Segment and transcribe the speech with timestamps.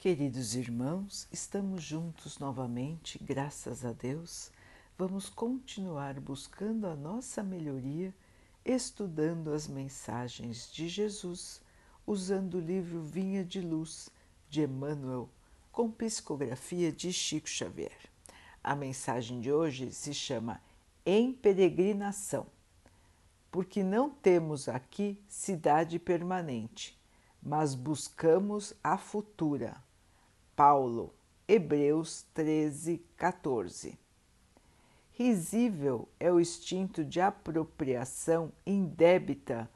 [0.00, 4.50] Queridos irmãos, estamos juntos novamente, graças a Deus.
[4.96, 8.14] Vamos continuar buscando a nossa melhoria,
[8.64, 11.60] estudando as mensagens de Jesus,
[12.06, 14.08] usando o livro Vinha de Luz
[14.48, 15.28] de Emmanuel,
[15.70, 18.10] com psicografia de Chico Xavier.
[18.64, 20.62] A mensagem de hoje se chama
[21.04, 22.46] Em Peregrinação,
[23.50, 26.98] porque não temos aqui cidade permanente,
[27.42, 29.76] mas buscamos a futura
[30.62, 31.14] Paulo,
[31.48, 33.98] Hebreus 13, 14.
[35.10, 39.70] Risível é o instinto de apropriação indébita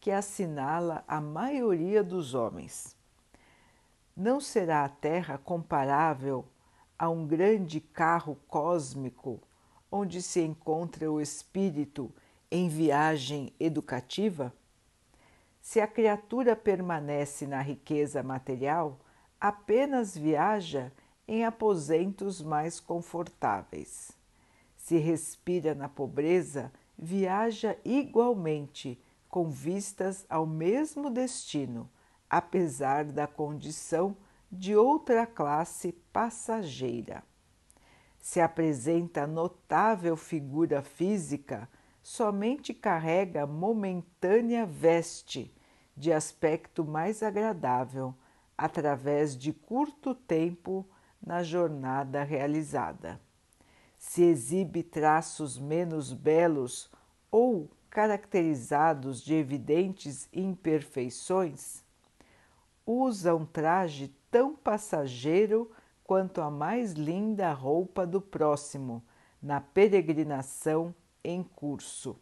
[0.00, 2.96] que assinala a maioria dos homens.
[4.16, 6.46] Não será a Terra comparável
[6.98, 9.42] a um grande carro cósmico
[9.92, 12.10] onde se encontra o espírito
[12.50, 14.54] em viagem educativa?
[15.60, 18.98] Se a criatura permanece na riqueza material,
[19.40, 20.92] apenas viaja
[21.26, 24.12] em aposentos mais confortáveis.
[24.76, 31.88] Se respira na pobreza, viaja igualmente com vistas ao mesmo destino,
[32.28, 34.16] apesar da condição
[34.50, 37.22] de outra classe passageira.
[38.18, 41.68] Se apresenta notável figura física,
[42.02, 45.54] somente carrega momentânea veste
[45.96, 48.14] de aspecto mais agradável
[48.60, 50.86] através de curto tempo
[51.18, 53.18] na jornada realizada.
[53.96, 56.90] Se exibe traços menos belos
[57.30, 61.82] ou caracterizados de evidentes imperfeições,
[62.84, 65.70] usa um traje tão passageiro
[66.04, 69.02] quanto a mais linda roupa do próximo
[69.40, 70.94] na peregrinação
[71.24, 72.14] em curso.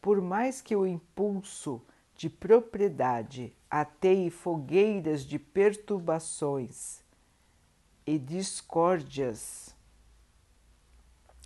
[0.00, 1.80] Por mais que o impulso
[2.20, 7.02] de propriedade ateie fogueiras de perturbações
[8.06, 9.74] e discórdias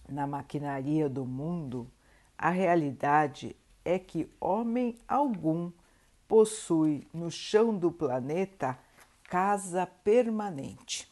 [0.08, 1.88] na maquinaria do mundo,
[2.36, 3.54] a realidade
[3.84, 5.70] é que homem algum
[6.26, 8.76] possui no chão do planeta
[9.30, 11.08] casa permanente.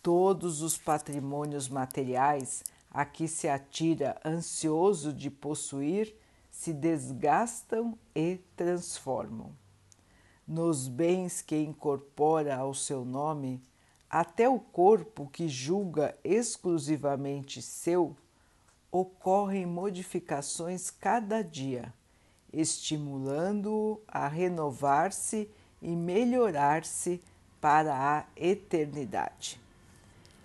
[0.00, 6.14] Todos os patrimônios materiais a que se atira ansioso de possuir
[6.56, 9.52] se desgastam e transformam.
[10.48, 13.62] Nos bens que incorpora ao seu nome,
[14.08, 18.16] até o corpo que julga exclusivamente seu,
[18.90, 21.92] ocorrem modificações cada dia,
[22.50, 25.50] estimulando-o a renovar-se
[25.82, 27.22] e melhorar-se
[27.60, 29.60] para a eternidade.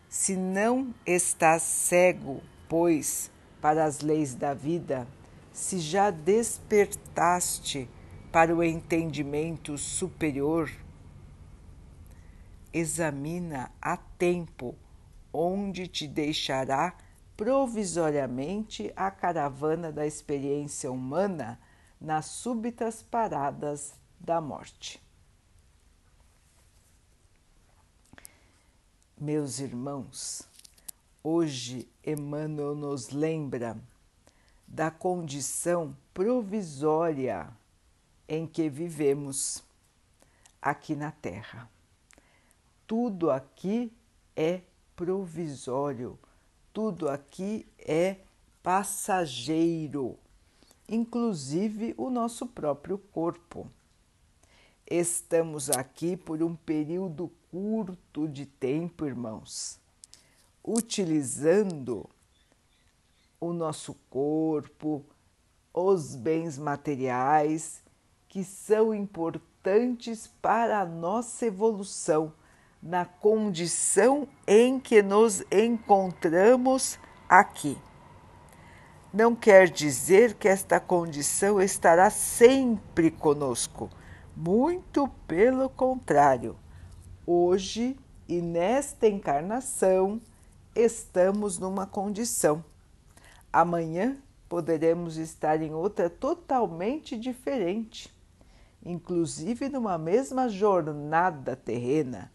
[0.09, 5.07] Se não estás cego, pois, para as leis da vida,
[5.51, 7.89] se já despertaste
[8.31, 10.72] para o entendimento superior,
[12.73, 14.75] examina a tempo
[15.34, 16.95] onde te deixará
[17.35, 21.59] provisoriamente a caravana da experiência humana
[22.00, 25.01] nas súbitas paradas da morte.
[29.19, 30.47] Meus irmãos,
[31.23, 33.78] hoje Emmanuel nos lembra
[34.74, 37.50] da condição provisória
[38.26, 39.62] em que vivemos
[40.62, 41.70] aqui na Terra.
[42.88, 43.92] Tudo aqui
[44.34, 44.62] é
[44.96, 46.18] provisório,
[46.72, 48.20] tudo aqui é
[48.64, 50.18] passageiro,
[50.88, 53.70] inclusive o nosso próprio corpo.
[54.90, 59.78] Estamos aqui por um período curto de tempo, irmãos,
[60.64, 62.09] utilizando
[63.41, 65.03] o nosso corpo,
[65.74, 67.84] os bens materiais
[68.29, 72.34] que são importantes para a nossa evolução
[72.81, 77.78] na condição em que nos encontramos aqui.
[79.12, 83.90] Não quer dizer que esta condição estará sempre conosco,
[84.35, 86.56] muito pelo contrário.
[87.25, 87.97] Hoje
[88.28, 90.22] e nesta encarnação
[90.76, 92.64] estamos numa condição
[93.53, 94.18] Amanhã
[94.48, 98.14] poderemos estar em outra totalmente diferente,
[98.82, 102.32] inclusive numa mesma jornada terrena,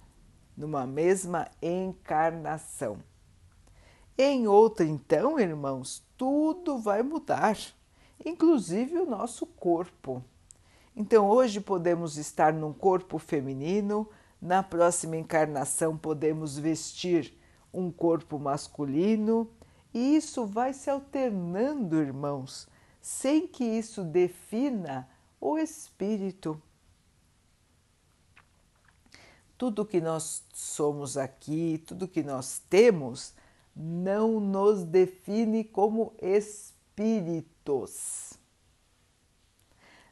[0.55, 2.99] numa mesma encarnação.
[4.19, 7.57] Em outra, então, irmãos, tudo vai mudar,
[8.23, 10.23] inclusive o nosso corpo.
[10.95, 14.07] Então, hoje podemos estar num corpo feminino,
[14.41, 17.39] na próxima encarnação podemos vestir
[17.73, 19.51] um corpo masculino
[19.97, 22.69] e isso vai se alternando, irmãos,
[23.01, 25.09] sem que isso defina
[25.41, 26.61] o espírito.
[29.59, 33.33] tudo que nós somos aqui, tudo que nós temos,
[33.75, 37.55] não nos define como espíritos.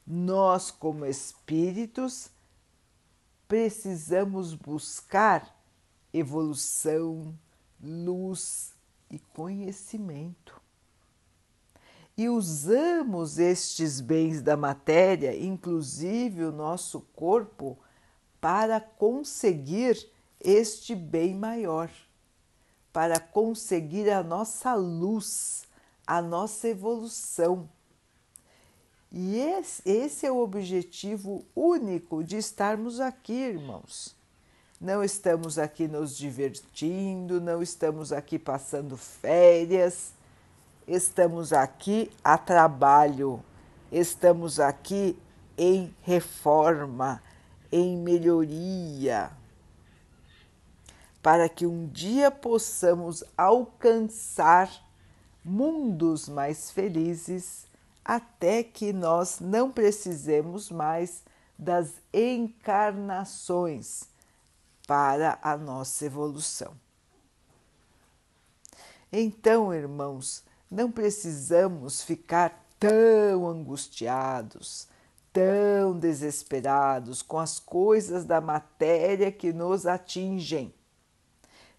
[0.06, 2.30] Nós, como espíritos,
[3.46, 5.54] precisamos buscar
[6.12, 7.34] evolução,
[7.82, 8.73] luz
[9.14, 10.60] e conhecimento.
[12.16, 17.78] E usamos estes bens da matéria, inclusive o nosso corpo,
[18.40, 20.08] para conseguir
[20.40, 21.90] este bem maior,
[22.92, 25.64] para conseguir a nossa luz,
[26.06, 27.68] a nossa evolução.
[29.10, 34.14] E esse, esse é o objetivo único de estarmos aqui, irmãos.
[34.84, 40.12] Não estamos aqui nos divertindo, não estamos aqui passando férias,
[40.86, 43.42] estamos aqui a trabalho,
[43.90, 45.18] estamos aqui
[45.56, 47.22] em reforma,
[47.72, 49.30] em melhoria,
[51.22, 54.70] para que um dia possamos alcançar
[55.42, 57.64] mundos mais felizes,
[58.04, 61.22] até que nós não precisemos mais
[61.58, 64.12] das encarnações
[64.86, 66.74] para a nossa evolução.
[69.12, 74.88] Então, irmãos, não precisamos ficar tão angustiados,
[75.32, 80.74] tão desesperados com as coisas da matéria que nos atingem.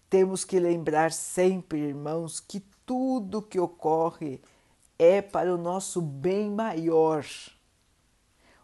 [0.08, 4.40] Temos que lembrar sempre, irmãos, que tudo que ocorre
[4.98, 7.26] é para o nosso bem maior.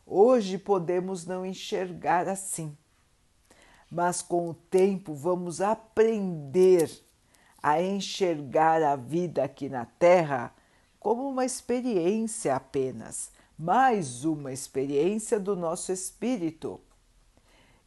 [0.07, 2.77] Hoje podemos não enxergar assim,
[3.93, 6.91] mas com o tempo vamos aprender
[7.63, 10.53] a enxergar a vida aqui na Terra
[10.99, 13.31] como uma experiência apenas
[13.63, 16.81] mais uma experiência do nosso espírito.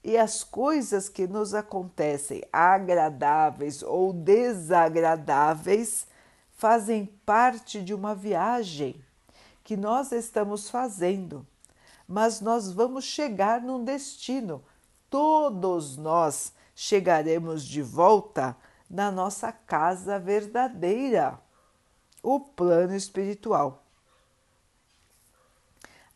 [0.01, 6.07] E as coisas que nos acontecem, agradáveis ou desagradáveis,
[6.53, 9.03] fazem parte de uma viagem
[9.65, 11.45] que nós estamos fazendo,
[12.07, 14.63] mas nós vamos chegar num destino.
[15.15, 18.53] Todos nós chegaremos de volta
[18.89, 21.39] na nossa casa verdadeira,
[22.21, 23.81] o plano espiritual.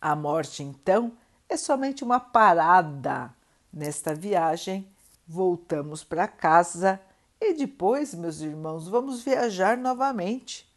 [0.01, 1.13] A morte, então,
[1.47, 3.33] é somente uma parada
[3.71, 4.85] nesta viagem.
[5.25, 6.99] Voltamos para casa
[7.39, 10.69] e depois, meus irmãos, vamos viajar novamente.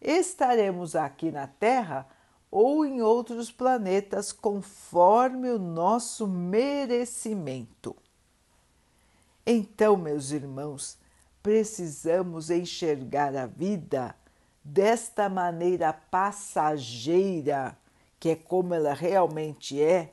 [0.00, 2.08] Estaremos aqui na Terra
[2.50, 7.94] ou em outros planetas conforme o nosso merecimento.
[9.46, 10.98] Então, meus irmãos,
[11.42, 14.14] precisamos enxergar a vida
[14.62, 17.76] desta maneira passageira
[18.20, 20.12] que é como ela realmente é,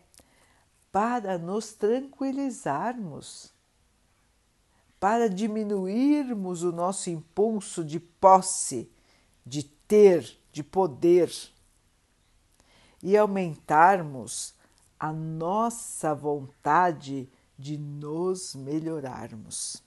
[0.92, 3.54] para nos tranquilizarmos,
[5.00, 8.90] para diminuirmos o nosso impulso de posse,
[9.46, 11.30] de ter, de poder
[13.06, 14.54] e aumentarmos
[15.00, 19.82] a nossa vontade de nos melhorarmos.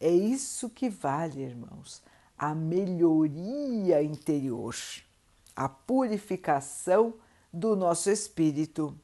[0.00, 2.02] É isso que vale, irmãos,
[2.36, 4.74] a melhoria interior
[5.58, 7.14] a purificação
[7.52, 8.96] do nosso espírito.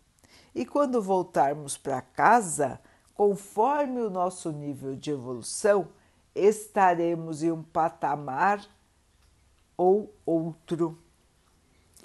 [0.55, 2.81] E quando voltarmos para casa,
[3.13, 5.89] conforme o nosso nível de evolução,
[6.33, 8.65] estaremos em um patamar
[9.77, 10.97] ou outro.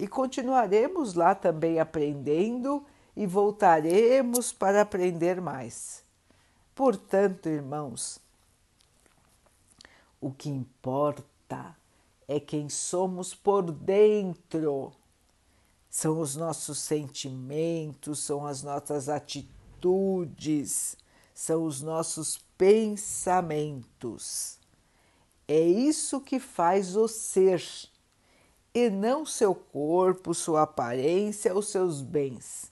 [0.00, 2.82] E continuaremos lá também aprendendo
[3.14, 6.02] e voltaremos para aprender mais.
[6.74, 8.18] Portanto, irmãos,
[10.18, 11.76] o que importa
[12.26, 14.90] é quem somos por dentro.
[15.90, 20.96] São os nossos sentimentos, são as nossas atitudes,
[21.34, 24.58] são os nossos pensamentos.
[25.46, 27.62] É isso que faz o ser,
[28.74, 32.70] e não seu corpo, sua aparência ou seus bens.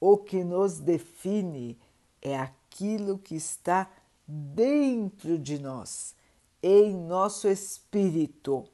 [0.00, 1.78] O que nos define
[2.20, 3.90] é aquilo que está
[4.26, 6.14] dentro de nós,
[6.62, 8.68] em nosso espírito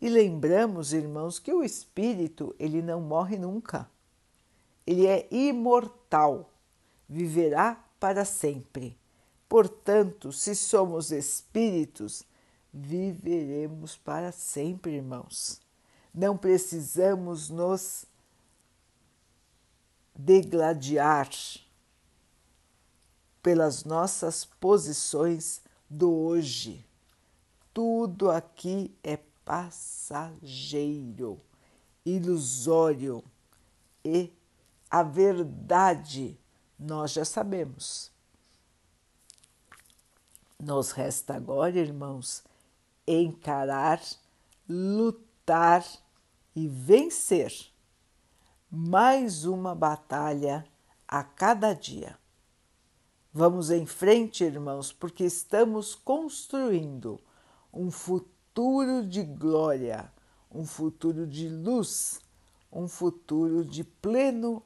[0.00, 3.90] e lembramos, irmãos, que o espírito, ele não morre nunca.
[4.86, 6.50] Ele é imortal,
[7.08, 8.96] viverá para sempre.
[9.48, 12.22] Portanto, se somos espíritos,
[12.80, 15.60] viveremos para sempre, irmãos.
[16.14, 18.04] Não precisamos nos
[20.14, 21.30] degladiar
[23.42, 26.84] pelas nossas posições do hoje.
[27.72, 31.40] Tudo aqui é passageiro,
[32.04, 33.24] ilusório
[34.04, 34.32] e
[34.90, 36.38] a verdade
[36.78, 38.10] nós já sabemos.
[40.58, 42.42] Nos resta agora, irmãos,
[43.08, 44.00] encarar,
[44.68, 45.84] lutar
[46.54, 47.52] e vencer
[48.70, 50.66] mais uma batalha
[51.06, 52.18] a cada dia.
[53.32, 57.18] Vamos em frente, irmãos, porque estamos construindo
[57.72, 60.12] um futuro de glória,
[60.50, 62.20] um futuro de luz,
[62.70, 64.62] um futuro de pleno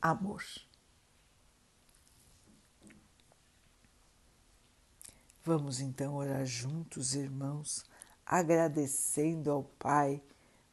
[0.00, 0.42] amor.
[5.48, 7.82] Vamos então orar juntos, irmãos,
[8.26, 10.22] agradecendo ao Pai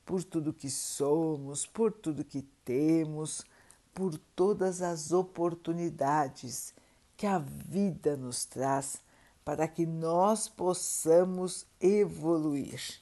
[0.06, 3.46] por tudo que somos, por tudo que temos,
[3.94, 6.74] por todas as oportunidades
[7.16, 9.02] que a vida nos traz
[9.46, 13.00] para que nós possamos evoluir,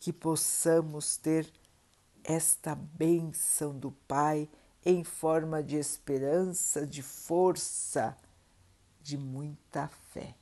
[0.00, 1.48] que possamos ter
[2.24, 4.50] esta bênção do Pai
[4.84, 8.18] em forma de esperança, de força
[9.04, 10.34] de muita fé.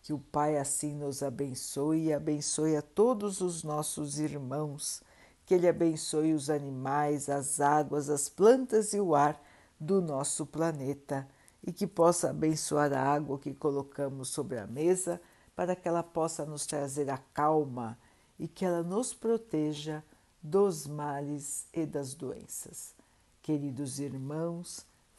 [0.00, 5.02] Que o Pai assim nos abençoe e abençoe a todos os nossos irmãos,
[5.44, 9.42] que Ele abençoe os animais, as águas, as plantas e o ar
[9.80, 11.28] do nosso planeta
[11.62, 15.20] e que possa abençoar a água que colocamos sobre a mesa
[15.56, 17.98] para que ela possa nos trazer a calma
[18.38, 20.04] e que ela nos proteja
[20.40, 22.94] dos males e das doenças.
[23.42, 24.86] Queridos irmãos,